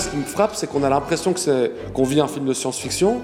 ce 0.00 0.08
qui 0.08 0.16
me 0.16 0.24
frappe, 0.24 0.54
c'est 0.54 0.66
qu'on 0.66 0.82
a 0.82 0.90
l'impression 0.90 1.32
que 1.32 1.70
qu'on 1.92 2.04
vit 2.04 2.20
un 2.20 2.28
film 2.28 2.46
de 2.46 2.54
science-fiction, 2.54 3.20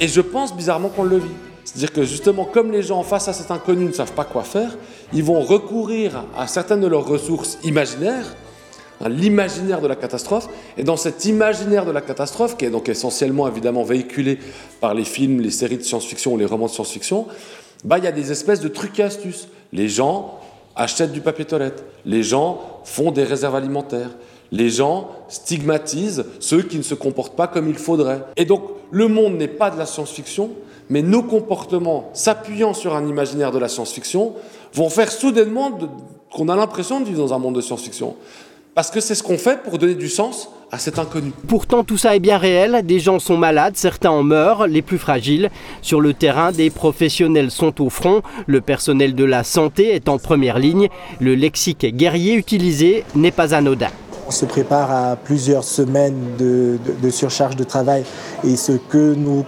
et 0.00 0.08
je 0.08 0.20
pense 0.20 0.54
bizarrement 0.54 0.88
qu'on 0.88 1.04
le 1.04 1.18
vit. 1.18 1.34
C'est-à-dire 1.64 1.92
que 1.92 2.04
justement, 2.04 2.44
comme 2.44 2.70
les 2.70 2.82
gens 2.82 3.02
face 3.02 3.28
à 3.28 3.32
cet 3.32 3.50
inconnu 3.50 3.84
ne 3.84 3.92
savent 3.92 4.12
pas 4.12 4.24
quoi 4.24 4.44
faire, 4.44 4.78
ils 5.12 5.24
vont 5.24 5.40
recourir 5.40 6.24
à 6.36 6.46
certaines 6.46 6.80
de 6.80 6.86
leurs 6.86 7.06
ressources 7.06 7.58
imaginaires, 7.64 8.34
à 9.04 9.08
l'imaginaire 9.08 9.80
de 9.80 9.86
la 9.86 9.96
catastrophe, 9.96 10.48
et 10.78 10.84
dans 10.84 10.96
cet 10.96 11.24
imaginaire 11.26 11.84
de 11.84 11.90
la 11.90 12.00
catastrophe, 12.00 12.56
qui 12.56 12.64
est 12.64 12.70
donc 12.70 12.88
essentiellement 12.88 13.46
évidemment 13.48 13.82
véhiculé 13.82 14.38
par 14.80 14.94
les 14.94 15.04
films, 15.04 15.40
les 15.40 15.50
séries 15.50 15.76
de 15.76 15.82
science-fiction 15.82 16.32
ou 16.32 16.38
les 16.38 16.46
romans 16.46 16.66
de 16.66 16.70
science-fiction, 16.70 17.26
bah, 17.84 17.98
il 17.98 18.04
y 18.04 18.08
a 18.08 18.12
des 18.12 18.32
espèces 18.32 18.60
de 18.60 18.68
trucs 18.68 18.98
et 18.98 19.02
astuces. 19.02 19.48
Les 19.72 19.88
gens 19.88 20.38
achètent 20.76 21.12
du 21.12 21.20
papier 21.20 21.44
toilette, 21.44 21.84
les 22.04 22.22
gens 22.22 22.60
font 22.84 23.10
des 23.10 23.24
réserves 23.24 23.56
alimentaires, 23.56 24.10
les 24.52 24.70
gens 24.70 25.08
stigmatisent 25.28 26.24
ceux 26.40 26.62
qui 26.62 26.78
ne 26.78 26.82
se 26.82 26.94
comportent 26.94 27.36
pas 27.36 27.46
comme 27.46 27.68
il 27.68 27.76
faudrait. 27.76 28.22
Et 28.36 28.44
donc, 28.44 28.62
le 28.90 29.08
monde 29.08 29.36
n'est 29.36 29.48
pas 29.48 29.70
de 29.70 29.78
la 29.78 29.86
science-fiction, 29.86 30.50
mais 30.88 31.02
nos 31.02 31.22
comportements, 31.22 32.10
s'appuyant 32.12 32.74
sur 32.74 32.94
un 32.94 33.06
imaginaire 33.06 33.50
de 33.50 33.58
la 33.58 33.68
science-fiction, 33.68 34.34
vont 34.74 34.88
faire 34.88 35.10
soudainement 35.10 35.76
qu'on 36.30 36.48
a 36.48 36.56
l'impression 36.56 37.00
de 37.00 37.06
vivre 37.06 37.18
dans 37.18 37.34
un 37.34 37.38
monde 37.38 37.56
de 37.56 37.60
science-fiction. 37.60 38.14
Parce 38.74 38.90
que 38.90 39.00
c'est 39.00 39.14
ce 39.14 39.22
qu'on 39.22 39.38
fait 39.38 39.62
pour 39.62 39.78
donner 39.78 39.94
du 39.94 40.10
sens 40.10 40.50
à 40.70 40.78
cet 40.78 40.98
inconnu. 40.98 41.32
Pourtant, 41.48 41.82
tout 41.82 41.96
ça 41.96 42.14
est 42.14 42.20
bien 42.20 42.36
réel. 42.36 42.82
Des 42.84 43.00
gens 43.00 43.18
sont 43.18 43.38
malades, 43.38 43.74
certains 43.76 44.10
en 44.10 44.22
meurent, 44.22 44.66
les 44.66 44.82
plus 44.82 44.98
fragiles. 44.98 45.50
Sur 45.80 46.02
le 46.02 46.12
terrain, 46.12 46.52
des 46.52 46.68
professionnels 46.68 47.50
sont 47.50 47.80
au 47.82 47.88
front. 47.88 48.20
Le 48.46 48.60
personnel 48.60 49.14
de 49.14 49.24
la 49.24 49.44
santé 49.44 49.94
est 49.94 50.10
en 50.10 50.18
première 50.18 50.58
ligne. 50.58 50.88
Le 51.20 51.34
lexique 51.34 51.86
guerrier 51.96 52.34
utilisé 52.34 53.04
n'est 53.14 53.30
pas 53.30 53.54
anodin. 53.54 53.88
On 54.28 54.32
se 54.32 54.44
prépare 54.44 54.90
à 54.90 55.14
plusieurs 55.14 55.62
semaines 55.62 56.36
de, 56.36 56.78
surcharge 57.10 57.54
de 57.54 57.62
travail 57.62 58.02
et 58.42 58.56
ce 58.56 58.72
que 58.72 59.14
nous, 59.14 59.44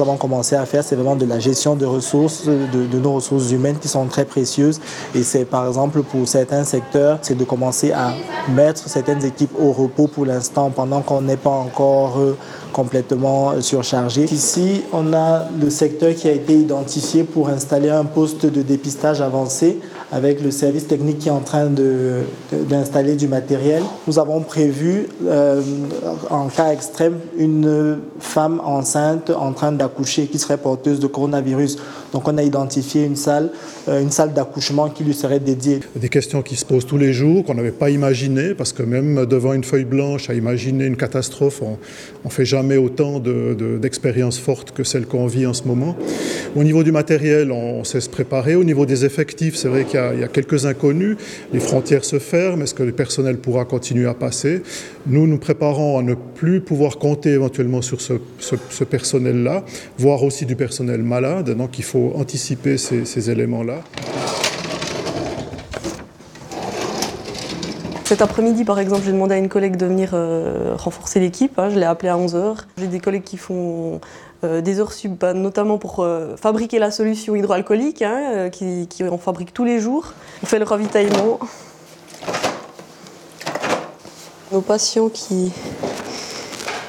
avons 0.00 0.16
commencé 0.16 0.54
à 0.54 0.64
faire, 0.64 0.84
c'est 0.84 0.94
vraiment 0.94 1.16
de 1.16 1.26
la 1.26 1.40
gestion 1.40 1.74
de 1.74 1.84
ressources, 1.84 2.44
de, 2.46 2.98
nos 2.98 3.14
ressources 3.14 3.50
humaines 3.50 3.78
qui 3.80 3.88
sont 3.88 4.06
très 4.06 4.24
précieuses. 4.24 4.80
Et 5.16 5.24
c'est 5.24 5.44
par 5.44 5.66
exemple 5.66 6.02
pour 6.04 6.28
certains 6.28 6.62
secteurs, 6.62 7.18
c'est 7.22 7.36
de 7.36 7.42
commencer 7.42 7.90
à 7.90 8.14
mettre 8.48 8.88
certaines 8.88 9.24
équipes 9.24 9.54
au 9.58 9.72
repos 9.72 10.06
pour 10.06 10.24
l'instant 10.24 10.70
pendant 10.70 11.00
qu'on 11.00 11.22
n'est 11.22 11.36
pas 11.36 11.50
encore 11.50 12.18
euh, 12.18 12.36
complètement 12.72 13.60
surchargé. 13.60 14.24
Ici, 14.24 14.82
on 14.92 15.12
a 15.12 15.46
le 15.60 15.68
secteur 15.68 16.14
qui 16.14 16.28
a 16.28 16.32
été 16.32 16.54
identifié 16.54 17.24
pour 17.24 17.48
installer 17.48 17.90
un 17.90 18.04
poste 18.04 18.46
de 18.46 18.62
dépistage 18.62 19.20
avancé 19.20 19.80
avec 20.12 20.42
le 20.42 20.50
service 20.50 20.86
technique 20.86 21.20
qui 21.20 21.28
est 21.28 21.32
en 21.32 21.40
train 21.40 21.70
d'installer 22.52 23.16
du 23.16 23.28
matériel. 23.28 23.82
Nous 24.06 24.18
avons 24.18 24.42
prévu, 24.42 25.08
euh, 25.26 25.62
en 26.28 26.48
cas 26.48 26.70
extrême, 26.70 27.18
une 27.38 27.98
femme 28.20 28.60
enceinte 28.62 29.30
en 29.30 29.52
train 29.52 29.72
d'accoucher 29.72 30.26
qui 30.26 30.38
serait 30.38 30.58
porteuse 30.58 31.00
de 31.00 31.06
coronavirus. 31.06 31.78
Donc 32.12 32.28
on 32.28 32.36
a 32.38 32.42
identifié 32.42 33.04
une 33.04 33.16
salle, 33.16 33.50
euh, 33.88 34.00
une 34.00 34.10
salle 34.10 34.32
d'accouchement 34.32 34.88
qui 34.90 35.02
lui 35.04 35.14
serait 35.14 35.40
dédiée. 35.40 35.80
Des 35.96 36.08
questions 36.08 36.42
qui 36.42 36.56
se 36.56 36.64
posent 36.64 36.86
tous 36.86 36.98
les 36.98 37.12
jours, 37.12 37.44
qu'on 37.44 37.54
n'avait 37.54 37.70
pas 37.70 37.90
imaginées, 37.90 38.54
parce 38.54 38.72
que 38.72 38.82
même 38.82 39.26
devant 39.26 39.54
une 39.54 39.64
feuille 39.64 39.84
blanche, 39.84 40.28
à 40.30 40.34
imaginer 40.34 40.86
une 40.86 40.96
catastrophe, 40.96 41.62
on 41.62 41.78
ne 42.24 42.30
fait 42.30 42.44
jamais 42.44 42.76
autant 42.76 43.20
d'expériences 43.20 44.38
fortes 44.38 44.72
que 44.72 44.84
celles 44.84 45.06
qu'on 45.06 45.26
vit 45.26 45.46
en 45.46 45.54
ce 45.54 45.64
moment. 45.64 45.96
Au 46.54 46.64
niveau 46.64 46.82
du 46.82 46.92
matériel, 46.92 47.50
on 47.50 47.84
sait 47.84 48.00
se 48.00 48.10
préparer. 48.10 48.54
Au 48.54 48.64
niveau 48.64 48.84
des 48.84 49.04
effectifs, 49.04 49.56
c'est 49.56 49.68
vrai 49.68 49.84
qu'il 49.84 50.20
y, 50.20 50.24
a 50.24 50.28
quelques 50.28 50.66
inconnus. 50.66 51.16
Les 51.52 51.60
frontières 51.60 52.04
se 52.04 52.18
ferment. 52.18 52.62
Est-ce 52.62 52.74
que 52.74 52.82
le 52.82 52.92
personnel 52.92 53.38
pourra 53.38 53.64
continuer 53.64 54.06
à 54.06 54.14
passer? 54.14 54.62
Nous 55.06 55.26
nous 55.26 55.38
préparons 55.38 55.98
à 55.98 56.02
ne 56.02 56.14
plus 56.14 56.60
pouvoir 56.60 56.98
compter 56.98 57.30
éventuellement 57.30 57.82
sur 57.82 58.00
ce, 58.00 58.84
personnel-là, 58.84 59.64
voire 59.98 60.22
aussi 60.22 60.44
du 60.44 60.56
personnel 60.56 61.02
malade. 61.02 61.56
Donc 61.56 61.78
il 61.78 61.84
faut 61.84 62.01
anticiper 62.14 62.78
ces, 62.78 63.30
éléments-là. 63.30 63.80
Cet 68.04 68.20
après-midi, 68.20 68.64
par 68.64 68.78
exemple, 68.78 69.02
j'ai 69.04 69.12
demandé 69.12 69.34
à 69.34 69.38
une 69.38 69.48
collègue 69.48 69.76
de 69.76 69.86
venir 69.86 70.10
euh, 70.12 70.74
renforcer 70.76 71.20
l'équipe. 71.20 71.58
Hein. 71.58 71.70
je 71.70 71.78
l'ai 71.78 71.86
appelée 71.86 72.10
à 72.10 72.16
11h. 72.16 72.64
J'ai 72.76 72.86
des 72.86 73.00
collègues 73.00 73.22
qui 73.22 73.38
font 73.38 74.00
euh, 74.44 74.60
des 74.60 74.80
heures 74.80 74.92
sub, 74.92 75.16
bah, 75.16 75.32
notamment 75.32 75.78
pour 75.78 76.00
euh, 76.00 76.36
fabriquer 76.36 76.78
la 76.78 76.90
solution 76.90 77.34
hydroalcoolique, 77.34 78.02
hein, 78.02 78.50
qui, 78.50 78.86
qui, 78.88 79.04
on 79.04 79.18
fabrique 79.18 79.54
tous 79.54 79.64
les 79.64 79.78
jours. 79.78 80.12
On 80.42 80.46
fait 80.46 80.58
le 80.58 80.64
ravitaillement. 80.64 81.38
Nos 84.50 84.60
patients 84.60 85.08
qui, 85.08 85.50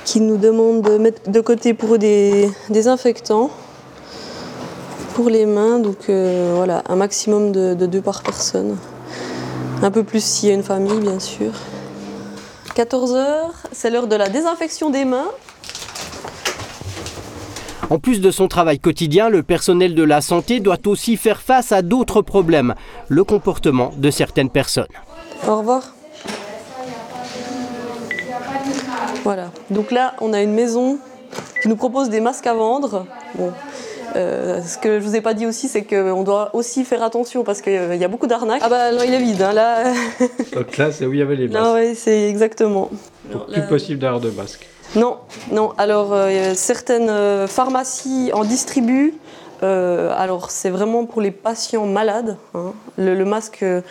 qui 0.04 0.20
nous 0.20 0.38
demandent 0.38 0.82
de 0.82 0.98
mettre 0.98 1.32
de 1.32 1.40
côté 1.40 1.74
pour 1.74 1.96
eux 1.96 1.98
des 1.98 2.50
désinfectants 2.70 3.50
pour 5.14 5.30
les 5.30 5.46
mains, 5.46 5.80
donc 5.80 6.10
voilà, 6.10 6.84
un 6.88 6.96
maximum 6.96 7.52
de, 7.52 7.74
de 7.74 7.86
deux 7.86 8.02
par 8.02 8.24
personne. 8.24 8.78
Un 9.82 9.92
peu 9.92 10.04
plus 10.04 10.24
s'il 10.24 10.50
y 10.50 10.52
a 10.52 10.56
une 10.56 10.64
famille, 10.64 11.00
bien 11.00 11.20
sûr. 11.20 11.52
14h, 12.76 13.50
c'est 13.72 13.90
l'heure 13.90 14.08
de 14.08 14.16
la 14.16 14.30
désinfection 14.30 14.90
des 14.90 15.06
mains. 15.06 15.28
En 17.90 18.00
plus 18.00 18.22
de 18.22 18.32
son 18.32 18.48
travail 18.48 18.80
quotidien, 18.80 19.30
le 19.30 19.44
personnel 19.44 19.94
de 19.94 20.04
la 20.04 20.22
santé 20.22 20.60
doit 20.60 20.80
aussi 20.88 21.18
faire 21.18 21.42
face 21.42 21.72
à 21.72 21.84
d'autres 21.84 22.22
problèmes, 22.22 22.74
le 23.10 23.24
comportement 23.24 23.92
de 23.98 24.10
certaines 24.10 24.50
personnes. 24.50 24.88
Au 25.48 25.58
revoir. 25.58 25.84
Voilà, 29.24 29.52
donc 29.70 29.92
là 29.92 30.16
on 30.22 30.34
a 30.34 30.42
une 30.42 30.54
maison 30.54 30.98
qui 31.62 31.68
nous 31.68 31.76
propose 31.76 32.10
des 32.10 32.20
masques 32.20 32.48
à 32.48 32.54
vendre. 32.54 33.06
Bon. 33.36 33.52
Euh, 34.16 34.62
ce 34.62 34.78
que 34.78 35.00
je 35.00 35.06
vous 35.06 35.16
ai 35.16 35.22
pas 35.22 35.34
dit 35.34 35.46
aussi, 35.46 35.68
c'est 35.68 35.84
qu'on 35.84 36.24
doit 36.24 36.52
aussi 36.54 36.84
faire 36.84 37.04
attention 37.04 37.44
parce 37.44 37.62
qu'il 37.62 37.96
y 37.96 38.04
a 38.04 38.08
beaucoup 38.08 38.28
d'arnaques. 38.28 38.62
Ah 38.64 38.70
bah 38.70 38.92
non, 38.92 39.04
il 39.06 39.14
est 39.14 39.20
vide, 39.20 39.42
hein, 39.42 39.54
là. 39.54 39.94
Donc 40.54 40.78
là, 40.78 40.92
c'est 40.92 41.06
où 41.06 41.14
il 41.14 41.20
y 41.20 41.22
avait 41.22 41.36
les 41.36 41.48
masques. 41.48 41.64
Non, 41.64 41.76
oui, 41.76 41.96
c'est 41.96 42.30
exactement. 42.30 42.90
Donc 43.32 43.52
plus 43.52 43.62
possible 43.64 44.00
d'avoir 44.00 44.22
de 44.22 44.30
masques. 44.30 44.68
Non, 44.96 45.18
non. 45.52 45.74
Alors, 45.78 46.10
euh, 46.14 46.54
certaines 46.56 47.10
euh, 47.10 47.48
pharmacies 47.48 48.32
en 48.34 48.44
distribuent. 48.44 49.16
Euh, 49.64 50.14
alors, 50.16 50.52
c'est 50.52 50.70
vraiment 50.70 51.06
pour 51.06 51.22
les 51.22 51.32
patients 51.32 51.86
malades. 51.86 52.38
Hein. 52.54 52.74
Le, 52.98 53.24
masque 53.24 53.64
euh, 53.64 53.82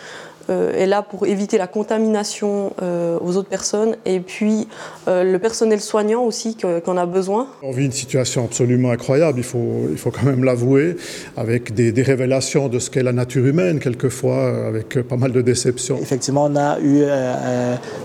est 0.48 0.86
là 0.86 1.02
pour 1.02 1.26
éviter 1.26 1.58
la 1.58 1.66
contamination 1.66 2.72
euh, 2.82 3.18
aux 3.20 3.36
autres 3.36 3.48
personnes 3.48 3.96
et 4.04 4.20
puis 4.20 4.68
euh, 5.08 5.24
le 5.24 5.38
personnel 5.38 5.80
soignant 5.80 6.22
aussi 6.22 6.56
qu'on 6.56 6.96
a 6.96 7.06
besoin. 7.06 7.46
On 7.62 7.72
vit 7.72 7.84
une 7.84 7.92
situation 7.92 8.44
absolument 8.44 8.90
incroyable, 8.90 9.38
il 9.38 9.44
faut, 9.44 9.86
il 9.90 9.98
faut 9.98 10.10
quand 10.10 10.24
même 10.24 10.44
l'avouer, 10.44 10.96
avec 11.36 11.74
des, 11.74 12.02
révélations 12.02 12.68
de 12.68 12.78
ce 12.78 12.90
qu'est 12.90 13.02
la 13.02 13.12
nature 13.12 13.46
humaine 13.46 13.78
quelquefois, 13.78 14.66
avec 14.66 15.00
pas 15.02 15.16
mal 15.16 15.30
de 15.30 15.40
déceptions. 15.40 15.98
Effectivement, 16.00 16.46
on 16.46 16.56
a 16.56 16.80
eu 16.80 17.04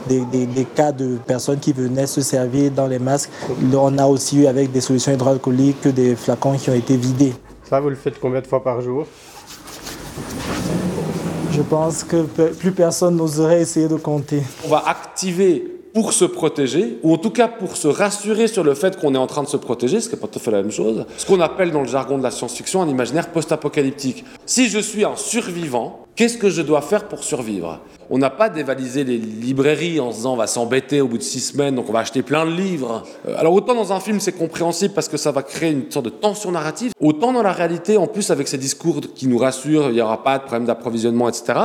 des, 0.08 0.46
des, 0.46 0.66
cas 0.66 0.92
de 0.92 1.18
personnes 1.26 1.60
qui 1.60 1.74
venaient 1.74 2.06
se 2.06 2.22
servir 2.22 2.72
dans 2.72 2.86
les 2.86 3.00
masques. 3.00 3.32
On 3.74 3.98
a 3.98 4.06
aussi 4.06 4.42
eu 4.42 4.46
avec 4.46 4.72
des 4.72 4.82
solutions 4.82 5.14
hydroalcooliques 5.14 5.88
des 5.88 6.16
flacons 6.16 6.54
qui 6.58 6.70
ont 6.70 6.76
été 6.76 6.96
vidés. 6.96 7.34
Ça, 7.64 7.80
vous 7.80 7.90
le 7.90 7.96
faites 7.96 8.20
combien 8.20 8.42
de 8.42 8.48
fois 8.48 8.64
par 8.64 8.82
jour? 8.82 9.08
Je 11.58 11.64
pense 11.64 12.04
que 12.04 12.22
plus 12.52 12.72
personne 12.72 13.16
n'oserait 13.16 13.62
essayer 13.62 13.88
de 13.88 13.96
compter. 13.96 14.44
On 14.64 14.70
va 14.70 14.84
activer 14.86 15.66
pour 15.92 16.14
se 16.14 16.26
protéger, 16.26 17.00
ou 17.02 17.16
en 17.16 17.18
tout 17.18 17.32
cas 17.32 17.48
pour 17.48 17.76
se 17.76 17.88
rassurer 17.88 18.48
sur 18.48 18.64
le 18.64 18.76
fait 18.76 19.00
qu'on 19.00 19.16
est 19.16 19.18
en 19.18 19.26
train 19.26 19.42
de 19.42 19.48
se 19.48 19.58
protéger, 19.58 20.00
ce 20.00 20.08
qui 20.08 20.14
n'est 20.14 20.22
pas 20.22 20.28
tout 20.28 20.38
à 20.38 20.42
fait 20.42 20.52
la 20.52 20.62
même 20.62 20.72
chose, 20.72 21.06
ce 21.18 21.26
qu'on 21.26 21.42
appelle 21.42 21.72
dans 21.72 21.82
le 21.82 21.88
jargon 21.88 22.20
de 22.20 22.24
la 22.24 22.30
science-fiction 22.30 22.84
un 22.84 22.88
imaginaire 22.88 23.30
post-apocalyptique. 23.30 24.24
Si 24.46 24.70
je 24.70 24.78
suis 24.78 25.04
un 25.04 25.16
survivant, 25.16 26.06
qu'est-ce 26.16 26.38
que 26.38 26.52
je 26.52 26.62
dois 26.62 26.82
faire 26.82 27.08
pour 27.08 27.24
survivre? 27.24 27.80
On 28.10 28.18
n'a 28.18 28.30
pas 28.30 28.50
dévalisé 28.50 29.04
les 29.04 29.18
librairies 29.18 30.00
en 30.00 30.12
se 30.12 30.18
disant 30.18 30.34
on 30.34 30.38
va 30.38 30.48
s'embêter 30.48 31.02
au 31.02 31.08
bout 31.08 31.18
de 31.18 31.24
six 31.24 31.40
semaines, 31.40 31.76
donc 31.76 31.90
on 31.90 31.94
va 31.94 32.00
acheter 32.00 32.22
plein 32.22 32.46
de 32.46 32.52
livres. 32.52 33.04
Euh, 33.28 33.36
alors 33.38 33.54
autant 33.54 33.76
dans 33.76 33.94
un 33.94 34.00
film 34.00 34.20
c'est 34.20 34.32
compréhensible 34.32 34.94
parce 34.94 35.10
que 35.10 35.18
ça 35.18 35.32
va 35.32 35.44
créer 35.44 35.72
une 35.72 35.92
sorte 35.92 36.06
de 36.06 36.12
tension 36.12 36.52
narrative, 36.52 36.92
autant 37.00 37.34
dans 37.34 37.44
la 37.44 37.52
réalité, 37.52 37.98
en 37.98 38.08
plus 38.08 38.32
avec 38.32 38.48
ces 38.48 38.58
discours 38.58 39.02
qui 39.16 39.28
nous 39.28 39.38
rassurent, 39.38 39.90
il 39.90 39.96
n'y 39.96 40.02
aura 40.02 40.24
pas 40.24 40.38
de 40.38 40.44
problème 40.44 40.66
d'approvisionnement, 40.66 41.30
etc., 41.30 41.60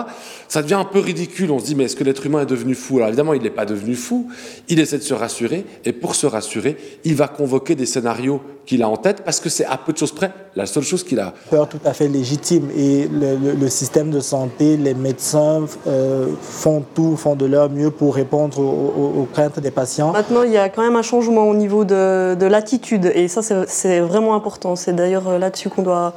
ça 0.48 0.62
devient 0.62 0.74
un 0.74 0.84
peu 0.84 0.98
ridicule. 0.98 1.50
On 1.50 1.58
se 1.58 1.64
dit 1.64 1.74
mais 1.74 1.84
est-ce 1.84 1.96
que 1.96 2.04
l'être 2.04 2.24
humain 2.26 2.42
est 2.42 2.46
devenu 2.46 2.74
fou? 2.74 2.96
Alors 2.96 3.08
évidemment 3.08 3.34
il 3.34 3.42
n'est 3.42 3.50
pas 3.50 3.66
devenu 3.66 3.94
fou, 3.94 4.28
il 4.68 4.80
essaie 4.80 4.98
de 4.98 5.02
se 5.02 5.14
rassurer, 5.14 5.64
et 5.84 5.92
pour 5.92 6.14
se 6.14 6.26
rassurer, 6.26 6.76
il 7.04 7.14
va 7.14 7.28
convoquer 7.28 7.74
des 7.74 7.86
scénarios 7.86 8.40
qu'il 8.66 8.82
a 8.82 8.88
en 8.88 8.96
tête 8.96 9.22
parce 9.24 9.40
que 9.40 9.48
c'est 9.48 9.64
à 9.64 9.76
peu 9.76 9.92
de 9.92 9.98
choses 9.98 10.12
près 10.12 10.32
la 10.54 10.66
seule 10.66 10.82
chose 10.82 11.02
qu'il 11.02 11.18
a. 11.20 11.32
Peur 11.50 11.68
tout 11.68 11.80
à 11.84 11.92
fait 11.92 12.08
légitime 12.08 12.68
et 12.76 13.08
le, 13.08 13.68
système 13.68 14.10
de 14.10 14.20
santé, 14.20 14.76
les 14.76 14.94
médecins 14.94 15.64
euh, 15.86 16.28
font 16.40 16.82
tout, 16.94 17.16
font 17.16 17.34
de 17.34 17.46
leur 17.46 17.70
mieux 17.70 17.90
pour 17.90 18.14
répondre 18.14 18.58
aux, 18.60 19.28
craintes 19.32 19.60
des 19.60 19.70
patients. 19.70 20.12
Maintenant, 20.12 20.42
il 20.42 20.52
y 20.52 20.58
a 20.58 20.68
quand 20.68 20.82
même 20.82 20.96
un 20.96 21.02
changement 21.02 21.48
au 21.48 21.54
niveau 21.54 21.84
de, 21.84 22.34
de 22.34 22.46
l'attitude 22.46 23.10
et 23.14 23.28
ça, 23.28 23.40
c'est 23.66 24.00
vraiment 24.00 24.34
important. 24.34 24.76
C'est 24.76 24.92
d'ailleurs 24.92 25.28
euh, 25.28 25.38
là-dessus 25.38 25.68
qu'on 25.68 25.82
doit, 25.82 26.14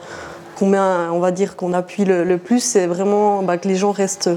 on 0.61 1.19
va 1.19 1.31
dire, 1.31 1.55
qu'on 1.55 1.73
appuie 1.73 2.05
le, 2.05 2.37
plus, 2.37 2.59
c'est 2.59 2.87
vraiment 2.87 3.41
bah, 3.43 3.57
que 3.57 3.67
les 3.67 3.75
gens 3.75 3.91
restent 3.91 4.29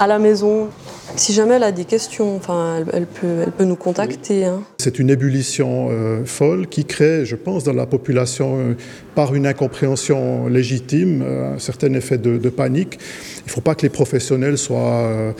à 0.00 0.06
la 0.06 0.18
maison. 0.18 0.68
Si 1.16 1.32
jamais 1.34 1.56
elle 1.56 1.64
a 1.64 1.72
des 1.72 1.84
questions, 1.84 2.36
enfin, 2.36 2.84
elle, 2.92 3.06
peut, 3.06 3.42
elle 3.44 3.52
peut 3.52 3.64
nous 3.64 3.76
contacter. 3.76 4.44
Hein. 4.46 4.62
C'est 4.78 4.98
une 4.98 5.10
ébullition 5.10 5.88
euh, 5.90 6.24
folle 6.24 6.68
qui 6.68 6.84
crée, 6.86 7.26
je 7.26 7.36
pense, 7.36 7.64
dans 7.64 7.74
la 7.74 7.84
population, 7.84 8.56
euh, 8.56 8.74
par 9.14 9.34
une 9.34 9.46
incompréhension 9.46 10.46
légitime, 10.46 11.22
euh, 11.22 11.56
un 11.56 11.58
certain 11.58 11.92
effet 11.94 12.16
de, 12.16 12.48
panique. 12.48 12.98
Il 13.40 13.46
ne 13.46 13.50
faut 13.50 13.60
pas 13.60 13.74
que 13.74 13.82
les 13.82 13.90
professionnels 13.90 14.56
soient, 14.56 15.34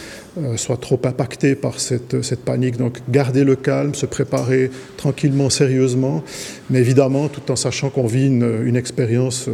soient 0.57 0.77
trop 0.77 1.01
impactés 1.05 1.55
par 1.55 1.81
cette, 1.81 2.23
cette, 2.23 2.45
panique. 2.45 2.77
Donc, 2.77 2.99
garder 3.09 3.45
le 3.45 3.57
calme, 3.57 3.95
se 3.95 4.07
préparer 4.07 4.71
tranquillement, 4.97 5.51
sérieusement, 5.51 6.23
mais 6.69 6.81
évidemment, 6.81 7.29
tout 7.29 7.51
en 7.51 7.57
sachant 7.57 7.91
qu'on 7.91 8.07
vit 8.07 8.27
une, 8.27 8.62
une 8.65 8.77
expérience 8.77 9.49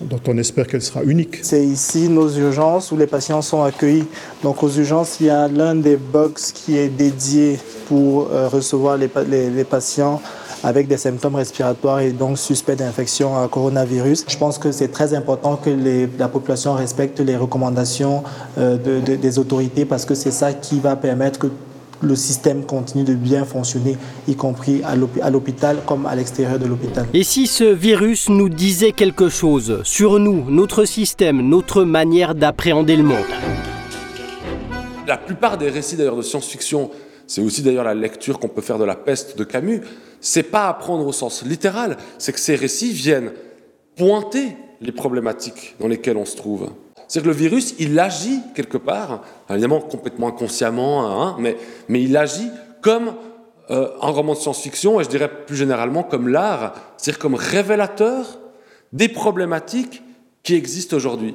dont 0.00 0.20
on 0.28 0.36
espère 0.38 0.66
qu'elle 0.66 0.82
sera 0.82 1.02
unique. 1.02 1.38
C'est 1.42 1.64
ici 1.64 2.08
nos 2.08 2.28
urgences 2.30 2.92
où 2.92 2.96
les 2.96 3.06
patients 3.06 3.42
sont 3.42 3.62
accueillis. 3.62 4.06
Donc 4.42 4.62
aux 4.62 4.70
urgences, 4.70 5.18
il 5.20 5.26
y 5.26 5.30
a 5.30 5.48
l'un 5.48 5.74
des 5.74 5.96
box 5.96 6.52
qui 6.52 6.76
est 6.76 6.88
dédié 6.88 7.58
pour 7.88 8.28
euh, 8.30 8.48
recevoir 8.48 8.96
les, 8.96 9.08
patients 9.64 10.20
avec 10.62 10.88
des 10.88 10.96
symptômes 10.96 11.36
respiratoires 11.36 12.00
et 12.00 12.10
donc 12.10 12.38
suspects 12.38 12.76
d'infection 12.76 13.40
à 13.40 13.48
coronavirus. 13.48 14.24
Je 14.28 14.36
pense 14.36 14.58
que 14.58 14.72
c'est 14.72 14.88
très 14.88 15.14
important 15.14 15.56
que 15.56 15.70
la 16.18 16.28
population 16.28 16.74
respecte 16.74 17.20
les 17.20 17.36
recommandations 17.36 18.22
euh, 18.58 18.76
des 19.00 19.38
autorités 19.38 19.84
parce 19.84 20.04
que 20.04 20.14
c'est 20.14 20.30
ça 20.30 20.52
qui 20.52 20.80
va 20.80 20.96
permettre 20.96 21.38
que 21.38 21.48
le 22.02 22.14
système 22.14 22.64
continue 22.64 23.04
de 23.04 23.14
bien 23.14 23.44
fonctionner, 23.44 23.96
y 24.28 24.34
compris 24.34 24.82
à 24.84 25.30
l'hôpital 25.30 25.78
comme 25.86 26.06
à 26.06 26.14
l'extérieur 26.14 26.58
de 26.58 26.66
l'hôpital. 26.66 27.06
Et 27.14 27.24
si 27.24 27.46
ce 27.46 27.64
virus 27.64 28.28
nous 28.28 28.48
disait 28.48 28.92
quelque 28.92 29.28
chose 29.28 29.80
sur 29.84 30.18
nous, 30.18 30.44
notre 30.50 30.84
système, 30.84 31.40
notre 31.40 31.84
manière 31.84 32.34
d'appréhender 32.34 32.96
le 32.96 33.02
monde? 33.02 33.24
La 35.06 35.16
plupart 35.16 35.56
des 35.56 35.70
récits 35.70 35.96
d'ailleurs 35.96 36.16
de 36.16 36.22
science-fiction, 36.22 36.90
c'est 37.26 37.40
aussi 37.40 37.62
d'ailleurs 37.62 37.84
la 37.84 37.94
lecture 37.94 38.38
qu'on 38.38 38.48
peut 38.48 38.62
faire 38.62 38.78
de 38.78 38.84
la 38.84 38.96
peste 38.96 39.38
de 39.38 39.44
Camus, 39.44 39.80
c'est 40.20 40.42
pas 40.42 40.68
apprendre 40.68 41.06
au 41.06 41.12
sens 41.12 41.44
littéral, 41.44 41.96
c'est 42.18 42.32
que 42.32 42.40
ces 42.40 42.56
récits 42.56 42.92
viennent 42.92 43.32
pointer 43.96 44.56
les 44.80 44.92
problématiques 44.92 45.74
dans 45.80 45.88
lesquelles 45.88 46.16
on 46.16 46.24
se 46.24 46.36
trouve. 46.36 46.70
C'est 47.08 47.20
que 47.20 47.26
le 47.26 47.32
virus, 47.32 47.74
il 47.78 47.98
agit 47.98 48.40
quelque 48.54 48.78
part, 48.78 49.22
évidemment 49.48 49.80
complètement 49.80 50.28
inconsciemment, 50.28 51.22
hein, 51.22 51.36
mais, 51.38 51.56
mais 51.88 52.02
il 52.02 52.16
agit 52.16 52.50
comme 52.80 53.14
euh, 53.70 53.88
un 54.00 54.10
roman 54.10 54.34
de 54.34 54.38
science-fiction, 54.38 55.00
et 55.00 55.04
je 55.04 55.08
dirais 55.08 55.30
plus 55.46 55.56
généralement 55.56 56.02
comme 56.02 56.28
l'art, 56.28 56.74
c'est-à-dire 56.96 57.18
comme 57.18 57.34
révélateur 57.34 58.38
des 58.92 59.08
problématiques 59.08 60.02
qui 60.42 60.54
existent 60.54 60.96
aujourd'hui. 60.96 61.34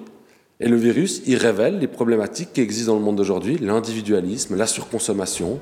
Et 0.62 0.68
le 0.70 0.78
virus, 0.78 1.22
il 1.26 1.38
révèle 1.38 1.80
les 1.80 1.88
problématiques 1.88 2.54
qui 2.54 2.62
existent 2.62 2.94
dans 2.94 3.00
le 3.00 3.04
monde 3.04 3.16
d'aujourd'hui, 3.16 3.58
l'individualisme, 3.58 4.56
la 4.56 4.68
surconsommation, 4.68 5.60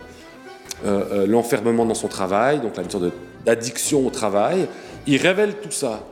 euh, 0.86 1.04
euh, 1.12 1.28
l'enfermement 1.28 1.86
dans 1.86 1.94
son 1.94 2.08
travail, 2.08 2.60
donc 2.60 2.78
la 2.78 2.88
sorte 2.90 3.06
d'addiction 3.46 4.06
au 4.06 4.10
travail. 4.10 4.68
Il 5.08 5.18
révèle 5.18 5.56
tout 5.56 5.72
ça. 5.72 6.04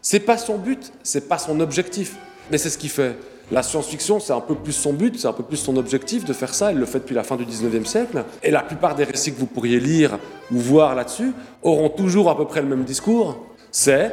C'est 0.00 0.20
pas 0.20 0.36
son 0.36 0.58
but, 0.58 0.92
c'est 1.02 1.28
pas 1.28 1.38
son 1.38 1.60
objectif, 1.60 2.16
mais 2.50 2.58
c'est 2.58 2.70
ce 2.70 2.78
qu'il 2.78 2.90
fait. 2.90 3.16
La 3.52 3.62
science-fiction, 3.62 4.18
c'est 4.18 4.32
un 4.32 4.40
peu 4.40 4.54
plus 4.54 4.72
son 4.72 4.94
but, 4.94 5.20
c'est 5.20 5.28
un 5.28 5.34
peu 5.34 5.42
plus 5.42 5.58
son 5.58 5.76
objectif 5.76 6.24
de 6.24 6.32
faire 6.32 6.54
ça. 6.54 6.70
Elle 6.70 6.78
le 6.78 6.86
fait 6.86 7.00
depuis 7.00 7.14
la 7.14 7.22
fin 7.22 7.36
du 7.36 7.44
19e 7.44 7.84
siècle. 7.84 8.24
Et 8.42 8.50
la 8.50 8.62
plupart 8.62 8.94
des 8.94 9.04
récits 9.04 9.34
que 9.34 9.38
vous 9.38 9.46
pourriez 9.46 9.78
lire 9.78 10.18
ou 10.50 10.56
voir 10.56 10.94
là-dessus 10.94 11.32
auront 11.62 11.90
toujours 11.90 12.30
à 12.30 12.36
peu 12.38 12.46
près 12.46 12.62
le 12.62 12.68
même 12.68 12.84
discours. 12.84 13.44
C'est 13.70 14.10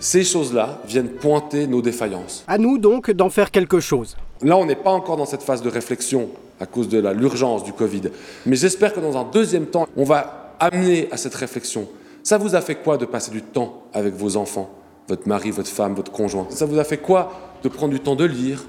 ces 0.00 0.24
choses-là 0.24 0.80
viennent 0.88 1.08
pointer 1.08 1.68
nos 1.68 1.80
défaillances. 1.80 2.42
À 2.48 2.58
nous 2.58 2.78
donc 2.78 3.12
d'en 3.12 3.30
faire 3.30 3.52
quelque 3.52 3.78
chose. 3.78 4.16
Là, 4.42 4.56
on 4.56 4.66
n'est 4.66 4.74
pas 4.74 4.90
encore 4.90 5.16
dans 5.16 5.26
cette 5.26 5.42
phase 5.44 5.62
de 5.62 5.70
réflexion 5.70 6.28
à 6.58 6.66
cause 6.66 6.88
de 6.88 6.98
l'urgence 7.10 7.62
du 7.62 7.72
Covid. 7.72 8.10
Mais 8.44 8.56
j'espère 8.56 8.92
que 8.92 8.98
dans 8.98 9.16
un 9.16 9.24
deuxième 9.24 9.66
temps, 9.66 9.86
on 9.96 10.02
va 10.02 10.56
amener 10.58 11.06
à 11.12 11.16
cette 11.16 11.36
réflexion. 11.36 11.86
Ça 12.24 12.38
vous 12.38 12.56
a 12.56 12.60
fait 12.60 12.74
quoi 12.74 12.96
de 12.96 13.04
passer 13.04 13.30
du 13.30 13.40
temps 13.40 13.84
avec 13.94 14.16
vos 14.16 14.36
enfants, 14.36 14.68
votre 15.06 15.28
mari, 15.28 15.52
votre 15.52 15.70
femme, 15.70 15.94
votre 15.94 16.10
conjoint? 16.10 16.48
Ça 16.50 16.66
vous 16.66 16.80
a 16.80 16.84
fait 16.84 16.98
quoi 16.98 17.47
de 17.62 17.68
prendre 17.68 17.92
du 17.92 18.00
temps 18.00 18.16
de 18.16 18.24
lire, 18.24 18.64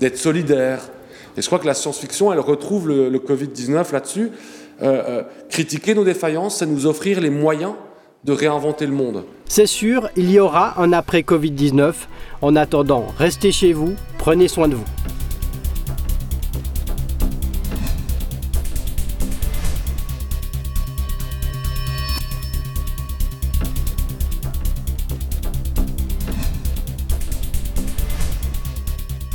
d'être 0.00 0.18
solidaire. 0.18 0.80
Et 1.36 1.42
je 1.42 1.46
crois 1.46 1.58
que 1.58 1.66
la 1.66 1.74
science-fiction, 1.74 2.32
elle 2.32 2.40
retrouve 2.40 2.88
le, 2.88 3.18
Covid-19 3.18 3.92
là-dessus. 3.92 4.30
Euh, 4.82 5.02
euh, 5.08 5.22
critiquer 5.48 5.94
nos 5.94 6.04
défaillances, 6.04 6.58
c'est 6.58 6.66
nous 6.66 6.86
offrir 6.86 7.20
les 7.20 7.30
moyens 7.30 7.72
de 8.24 8.32
réinventer 8.32 8.86
le 8.86 8.92
monde. 8.92 9.24
C'est 9.46 9.66
sûr, 9.66 10.08
il 10.16 10.30
y 10.30 10.38
aura 10.40 10.80
un 10.80 10.92
après 10.92 11.20
Covid-19. 11.20 11.94
En 12.42 12.56
attendant, 12.56 13.06
restez 13.18 13.52
chez 13.52 13.72
vous, 13.72 13.94
prenez 14.18 14.48
soin 14.48 14.68
de 14.68 14.74
vous. 14.74 15.15